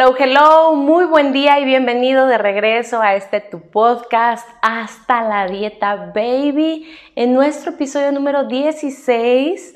[0.00, 5.48] Hello, hello, muy buen día y bienvenido de regreso a este tu podcast Hasta la
[5.48, 9.74] Dieta Baby en nuestro episodio número 16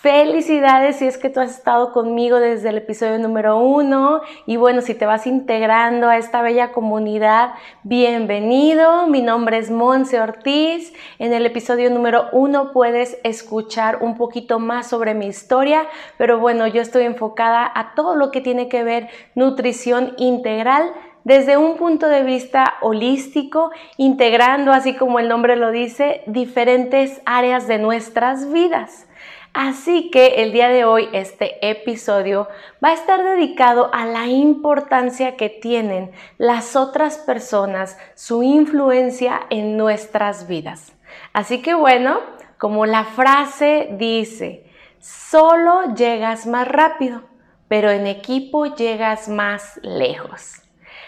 [0.00, 4.80] Felicidades si es que tú has estado conmigo desde el episodio número uno y bueno,
[4.80, 7.50] si te vas integrando a esta bella comunidad,
[7.82, 9.06] bienvenido.
[9.08, 10.94] Mi nombre es Monse Ortiz.
[11.18, 15.82] En el episodio número uno puedes escuchar un poquito más sobre mi historia,
[16.16, 21.58] pero bueno, yo estoy enfocada a todo lo que tiene que ver nutrición integral desde
[21.58, 27.76] un punto de vista holístico, integrando, así como el nombre lo dice, diferentes áreas de
[27.78, 29.06] nuestras vidas.
[29.52, 32.48] Así que el día de hoy este episodio
[32.82, 39.76] va a estar dedicado a la importancia que tienen las otras personas, su influencia en
[39.76, 40.92] nuestras vidas.
[41.32, 42.20] Así que bueno,
[42.58, 44.64] como la frase dice,
[45.00, 47.22] solo llegas más rápido,
[47.66, 50.62] pero en equipo llegas más lejos.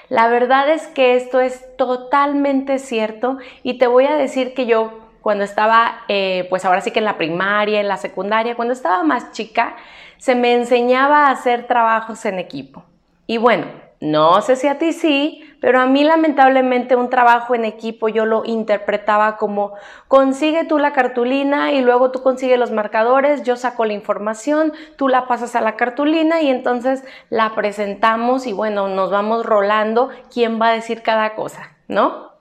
[0.09, 5.02] La verdad es que esto es totalmente cierto y te voy a decir que yo
[5.23, 9.03] cuando estaba, eh, pues ahora sí que en la primaria, en la secundaria, cuando estaba
[9.03, 9.77] más chica,
[10.19, 12.85] se me enseñaba a hacer trabajos en equipo.
[13.27, 13.67] Y bueno,
[14.03, 18.27] no sé si a ti sí, pero a mí lamentablemente un trabajo en equipo yo
[18.27, 19.75] lo interpretaba como
[20.09, 25.07] consigue tú la cartulina y luego tú consigues los marcadores, yo saco la información, tú
[25.07, 30.61] la pasas a la cartulina y entonces la presentamos y bueno, nos vamos rolando quién
[30.61, 32.32] va a decir cada cosa, ¿no?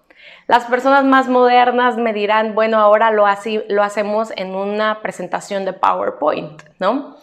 [0.47, 3.25] Las personas más modernas me dirán, bueno, ahora lo,
[3.69, 7.17] lo hacemos en una presentación de PowerPoint, ¿no?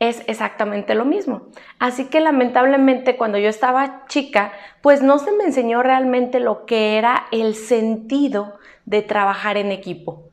[0.00, 1.42] Es exactamente lo mismo.
[1.78, 6.98] Así que lamentablemente cuando yo estaba chica, pues no se me enseñó realmente lo que
[6.98, 10.24] era el sentido de trabajar en equipo.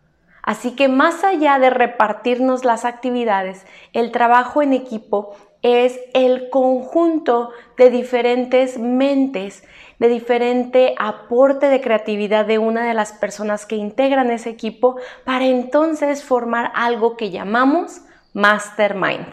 [0.43, 7.51] Así que más allá de repartirnos las actividades, el trabajo en equipo es el conjunto
[7.77, 9.63] de diferentes mentes
[10.01, 15.45] de diferente aporte de creatividad de una de las personas que integran ese equipo para
[15.45, 18.01] entonces formar algo que llamamos
[18.33, 19.27] mastermind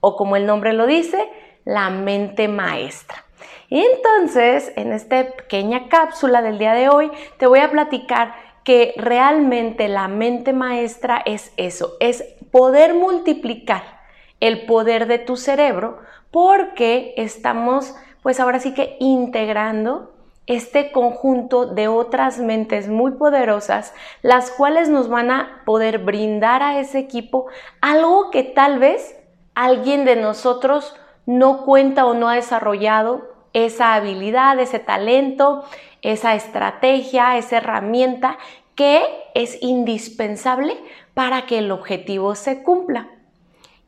[0.00, 1.26] o como el nombre lo dice,
[1.64, 3.24] la mente maestra.
[3.70, 8.34] Y entonces, en esta pequeña cápsula del día de hoy, te voy a platicar
[8.64, 14.00] que realmente la mente maestra es eso, es poder multiplicar
[14.40, 15.98] el poder de tu cerebro
[16.30, 20.12] porque estamos pues ahora sí que integrando
[20.46, 26.80] este conjunto de otras mentes muy poderosas, las cuales nos van a poder brindar a
[26.80, 27.46] ese equipo
[27.80, 29.16] algo que tal vez
[29.54, 35.64] alguien de nosotros no cuenta o no ha desarrollado esa habilidad, ese talento,
[36.02, 38.38] esa estrategia, esa herramienta
[38.74, 39.02] que
[39.34, 40.76] es indispensable
[41.14, 43.08] para que el objetivo se cumpla.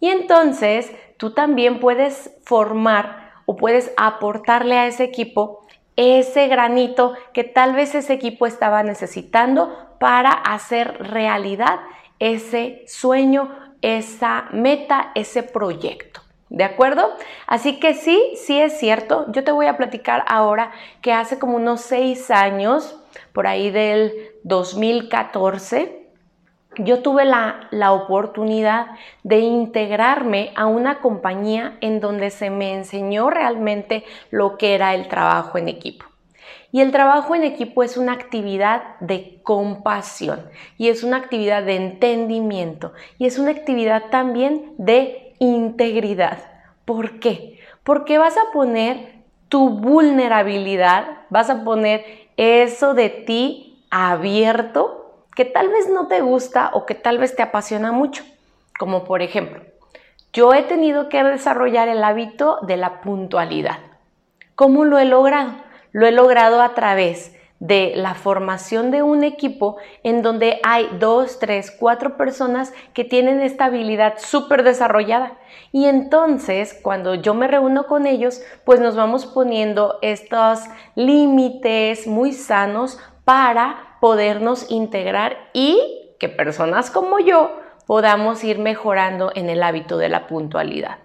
[0.00, 5.62] Y entonces tú también puedes formar o puedes aportarle a ese equipo
[5.96, 11.80] ese granito que tal vez ese equipo estaba necesitando para hacer realidad
[12.18, 13.50] ese sueño,
[13.82, 16.22] esa meta, ese proyecto.
[16.52, 17.08] ¿De acuerdo?
[17.46, 19.24] Así que sí, sí es cierto.
[19.32, 20.70] Yo te voy a platicar ahora
[21.00, 23.00] que hace como unos seis años,
[23.32, 24.12] por ahí del
[24.44, 26.10] 2014,
[26.76, 28.88] yo tuve la, oportunidad
[29.22, 35.08] de integrarme a una compañía en donde se me enseñó realmente lo que era el
[35.08, 36.04] trabajo en equipo.
[36.70, 41.76] Y el trabajo en equipo es una actividad de compasión y es una actividad de
[41.76, 46.38] entendimiento y es una actividad también de integridad.
[46.84, 47.58] ¿Por qué?
[47.82, 52.04] Porque vas a poner tu vulnerabilidad, vas a poner
[52.36, 57.42] eso de ti abierto que tal vez no te gusta o que tal vez te
[57.42, 58.24] apasiona mucho.
[58.78, 59.62] Como por ejemplo,
[60.32, 63.78] yo he tenido que desarrollar el hábito de la puntualidad.
[64.54, 65.54] ¿Cómo lo he logrado?
[65.90, 71.38] Lo he logrado a través de la formación de un equipo en donde hay dos,
[71.38, 75.38] tres, cuatro personas que tienen esta habilidad súper desarrollada.
[75.70, 80.64] Y entonces, cuando yo me reúno con ellos, pues nos vamos poniendo estos
[80.96, 85.78] límites muy sanos para podernos integrar y
[86.18, 90.98] que personas como yo podamos ir mejorando en el hábito de la puntualidad.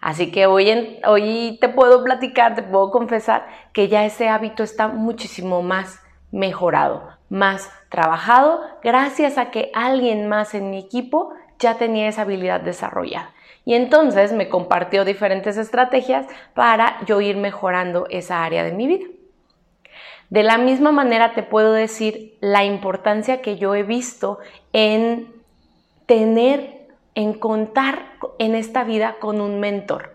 [0.00, 5.62] Así que hoy, te puedo platicar, te puedo confesar que ya ese hábito está muchísimo
[5.62, 6.00] más
[6.30, 7.16] mejorado.
[7.30, 13.32] más trabajado gracias a que alguien más en mi equipo ya tenía esa habilidad desarrollada.
[13.64, 19.06] Y entonces me compartió diferentes estrategias para yo ir mejorando esa área de mi vida.
[20.30, 24.38] De la misma manera te puedo decir la importancia que yo he visto
[24.72, 25.32] en
[26.06, 26.77] tener,
[27.18, 30.12] en contar en esta vida con un mentor.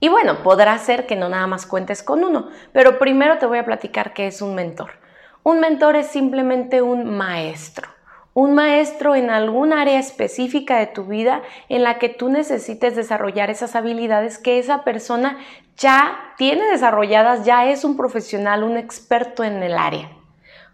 [0.00, 3.56] Y bueno, podrá ser que no nada más cuentes con uno, pero primero te voy
[3.56, 4.90] a platicar qué es un mentor.
[5.42, 7.88] Un mentor es simplemente un maestro
[8.34, 13.50] un maestro en algún área específica de tu vida en la que tú necesites desarrollar
[13.50, 15.36] esas habilidades que esa persona
[15.76, 20.10] ya tiene desarrolladas, ya es un profesional, un experto en el área.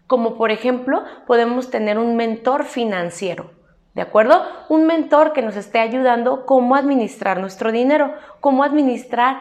[0.07, 3.58] Como por ejemplo, podemos tener un mentor financiero.
[3.93, 4.43] ¿De acuerdo?
[4.69, 9.39] Un mentor que nos esté ayudando cómo administrar nuestro dinero, cómo administrar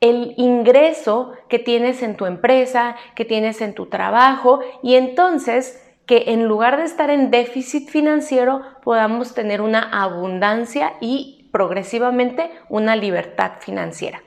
[0.00, 6.24] el ingreso que tienes en tu empresa, que tienes en tu trabajo y entonces que
[6.28, 13.52] en lugar de estar en déficit financiero podamos tener una abundancia y progresivamente una libertad
[13.60, 14.22] financiera.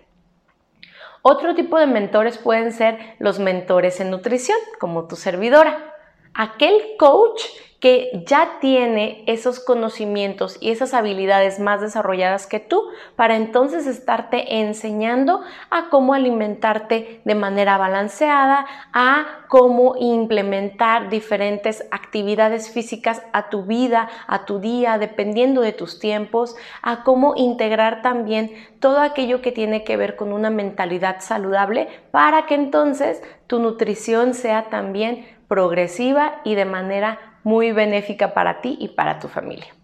[1.23, 5.95] Otro tipo de mentores pueden ser los mentores en nutrición, como tu servidora.
[6.33, 7.41] Aquel coach
[7.81, 12.83] que ya tiene esos conocimientos y esas habilidades más desarrolladas que tú
[13.15, 15.41] para entonces estarte enseñando
[15.71, 24.09] a cómo alimentarte de manera balanceada, a cómo implementar diferentes actividades físicas a tu vida,
[24.27, 29.83] a tu día, dependiendo de tus tiempos, a cómo integrar también todo aquello que tiene
[29.83, 36.55] que ver con una mentalidad saludable para que entonces tu nutrición sea también progresiva y
[36.55, 39.75] de manera muy benéfica para ti y para tu familia.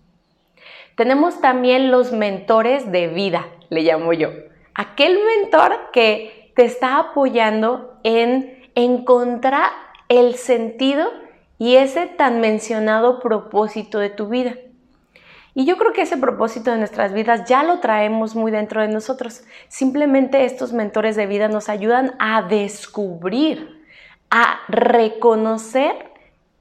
[0.96, 4.30] Tenemos también los mentores de vida, le llamo yo.
[4.74, 9.72] Aquel mentor que te está apoyando en encontrar
[10.08, 11.12] el sentido
[11.60, 14.56] y ese tan mencionado propósito de tu vida.
[15.54, 18.88] Y yo creo que ese propósito de nuestras vidas ya lo traemos muy dentro de
[18.88, 19.44] nosotros.
[19.68, 23.77] Simplemente estos mentores de vida nos ayudan a descubrir,
[24.30, 26.12] a reconocer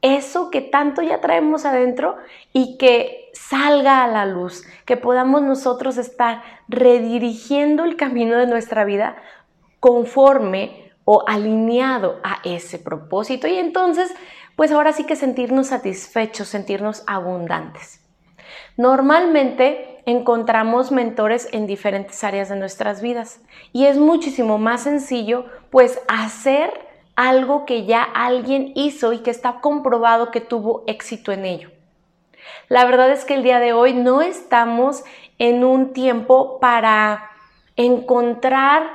[0.02, 2.16] eso que tanto ya traemos adentro
[2.52, 8.84] y que salga a la luz, que podamos nosotros estar redirigiendo el camino de nuestra
[8.84, 9.16] vida
[9.80, 14.12] conforme o alineado a ese propósito y entonces
[14.56, 18.00] pues ahora sí que sentirnos satisfechos, sentirnos abundantes.
[18.76, 23.40] Normalmente encontramos mentores en diferentes áreas de nuestras vidas
[23.72, 26.85] y es muchísimo más sencillo pues hacer
[27.16, 31.70] algo que ya alguien hizo y que está comprobado que tuvo éxito en ello.
[32.68, 35.02] La verdad es que el día de hoy no estamos
[35.38, 37.30] en un tiempo para
[37.76, 38.88] encontrar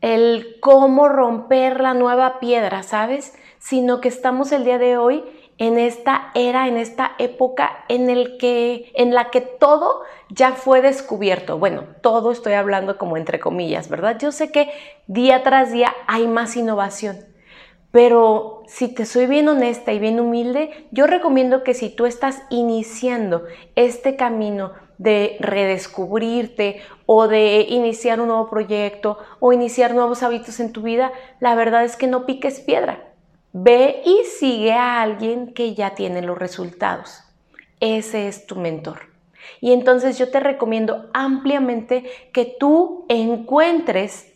[0.00, 3.34] el cómo romper la nueva piedra, ¿sabes?
[3.58, 5.24] Sino que estamos el día de hoy
[5.58, 10.80] en esta era, en esta época en, el que, en la que todo ya fue
[10.80, 11.58] descubierto.
[11.58, 14.18] Bueno, todo estoy hablando como entre comillas, ¿verdad?
[14.20, 14.70] Yo sé que
[15.08, 17.16] día tras día hay más innovación,
[17.98, 22.40] pero si te soy bien honesta y bien humilde, yo recomiendo que si tú estás
[22.48, 23.42] iniciando
[23.74, 30.72] este camino de redescubrirte o de iniciar un nuevo proyecto o iniciar nuevos hábitos en
[30.72, 33.14] tu vida, la verdad es que no piques piedra.
[33.52, 37.24] Ve y sigue a alguien que ya tiene los resultados.
[37.80, 39.00] Ese es tu mentor.
[39.60, 44.27] Y entonces yo te recomiendo ampliamente que tú encuentres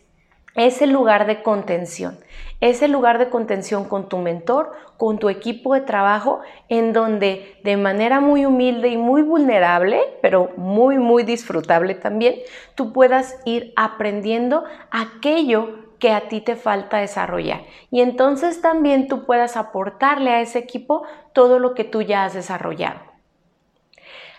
[0.55, 2.19] ese lugar de contención,
[2.61, 7.77] ese lugar de contención con tu mentor, con tu equipo de trabajo, en donde de
[7.77, 12.35] manera muy humilde y muy vulnerable, pero muy, muy disfrutable también,
[12.75, 17.61] tú puedas ir aprendiendo aquello que a ti te falta desarrollar.
[17.89, 22.33] Y entonces también tú puedas aportarle a ese equipo todo lo que tú ya has
[22.33, 23.12] desarrollado.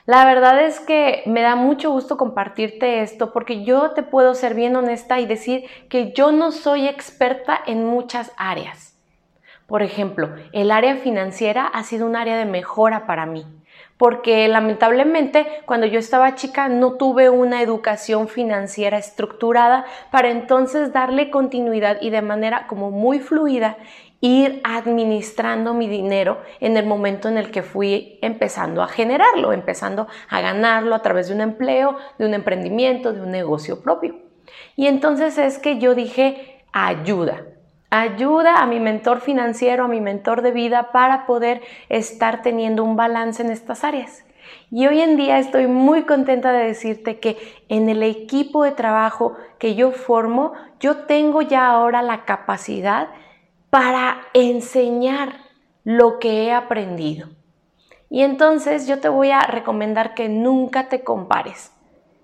[0.06, 4.54] La verdad es que me da mucho gusto compartirte esto porque yo te puedo ser
[4.54, 8.98] bien honesta y decir que yo no soy experta en muchas áreas.
[9.66, 13.46] Por ejemplo, el área financiera ha sido un área de mejora para mí,
[13.96, 21.30] porque lamentablemente cuando yo estaba chica no tuve una educación financiera estructurada para entonces darle
[21.30, 23.78] continuidad y de manera como muy fluida
[24.24, 30.08] ir administrando mi dinero en el momento en el que fui empezando a generarlo, empezando
[30.30, 34.16] a ganarlo a través de un empleo, de un emprendimiento, de un negocio propio.
[34.76, 37.42] Y entonces es que yo dije, ayuda,
[37.90, 42.96] ayuda a mi mentor financiero, a mi mentor de vida para poder estar teniendo un
[42.96, 44.24] balance en estas áreas.
[44.70, 47.36] Y hoy en día estoy muy contenta de decirte que
[47.68, 53.08] en el equipo de trabajo que yo formo, yo tengo ya ahora la capacidad
[53.74, 55.40] para enseñar
[55.82, 57.30] lo que he aprendido.
[58.08, 61.72] Y entonces yo te voy a recomendar que nunca te compares,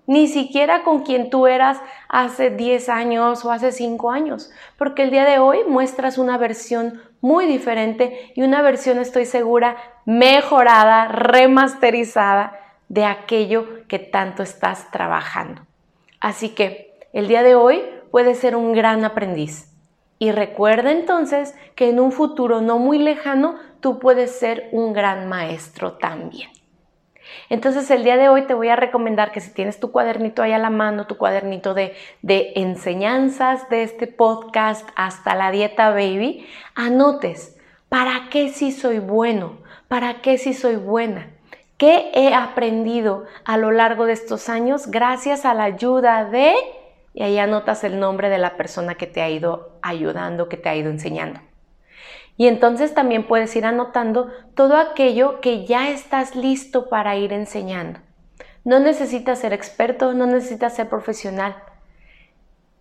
[0.07, 5.11] ni siquiera con quien tú eras hace 10 años o hace 5 años, porque el
[5.11, 12.57] día de hoy muestras una versión muy diferente y una versión, estoy segura, mejorada, remasterizada
[12.87, 15.63] de aquello que tanto estás trabajando.
[16.21, 19.70] Así que el día de hoy puedes ser un gran aprendiz.
[20.21, 25.27] Y recuerda entonces que en un futuro no muy lejano tú puedes ser un gran
[25.27, 26.51] maestro también.
[27.49, 30.51] Entonces el día de hoy te voy a recomendar que si tienes tu cuadernito ahí
[30.51, 36.45] a la mano, tu cuadernito de, de enseñanzas de este podcast hasta la dieta baby,
[36.75, 37.57] anotes
[37.89, 41.31] para qué sí soy bueno, para qué sí soy buena.
[41.77, 46.53] ¿Qué he aprendido a lo largo de estos años gracias a la ayuda de...
[47.13, 50.69] Y ahí anotas el nombre de la persona que te ha ido ayudando, que te
[50.69, 51.39] ha ido enseñando.
[52.37, 57.99] Y entonces también puedes ir anotando todo aquello que ya estás listo para ir enseñando.
[58.63, 61.55] No necesitas ser experto, no necesitas ser profesional.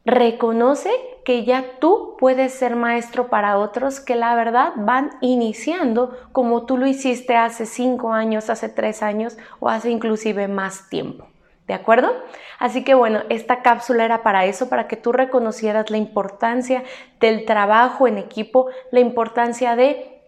[0.05, 0.91] Reconoce
[1.25, 6.79] que ya tú puedes ser maestro para otros que la verdad van iniciando como tú
[6.79, 11.27] lo hiciste hace cinco años, hace tres años o hace inclusive más tiempo.
[11.71, 12.13] ¿De acuerdo?
[12.59, 16.83] Así que bueno, esta cápsula era para eso, para que tú reconocieras la importancia
[17.21, 20.21] del trabajo en equipo, la importancia de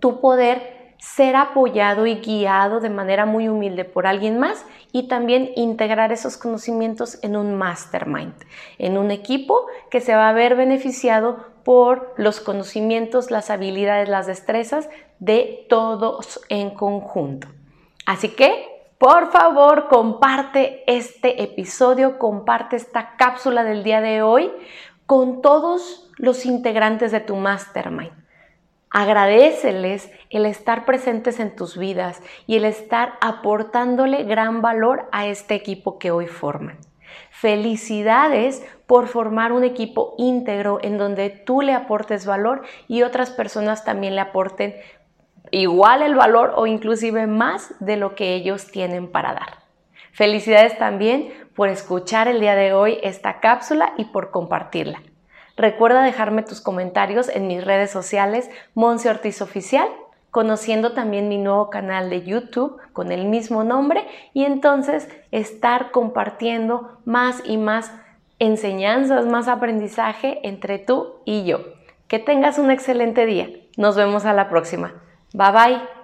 [0.00, 5.52] tu poder ser apoyado y guiado de manera muy humilde por alguien más y también
[5.54, 8.34] integrar esos conocimientos en un mastermind,
[8.78, 14.26] en un equipo que se va a ver beneficiado por los conocimientos, las habilidades, las
[14.26, 17.46] destrezas de todos en conjunto.
[18.04, 18.71] Así que
[19.02, 24.52] por favor, comparte este episodio, comparte esta cápsula del día de hoy
[25.06, 28.12] con todos los integrantes de tu mastermind.
[28.90, 35.56] Agradeceles el estar presentes en tus vidas y el estar aportándole gran valor a este
[35.56, 36.78] equipo que hoy forman.
[37.30, 43.84] Felicidades por formar un equipo íntegro en donde tú le aportes valor y otras personas
[43.84, 44.76] también le aporten
[45.52, 49.58] igual el valor o inclusive más de lo que ellos tienen para dar.
[50.12, 55.02] Felicidades también por escuchar el día de hoy esta cápsula y por compartirla.
[55.56, 59.88] Recuerda dejarme tus comentarios en mis redes sociales Monse Ortiz Oficial,
[60.30, 66.98] conociendo también mi nuevo canal de YouTube con el mismo nombre y entonces estar compartiendo
[67.04, 67.92] más y más
[68.38, 71.60] enseñanzas, más aprendizaje entre tú y yo.
[72.08, 73.50] Que tengas un excelente día.
[73.76, 74.94] Nos vemos a la próxima.
[75.34, 76.01] Bye bye.